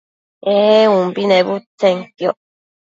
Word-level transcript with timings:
ee 0.53 0.83
umbi 0.99 1.21
nebudtsenquioc 1.29 2.37